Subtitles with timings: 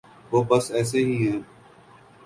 [0.31, 1.39] وہ بس ایسے ہی ہیں۔